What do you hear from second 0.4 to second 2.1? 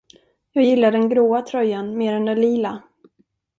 Jag gillar den gråa tröjan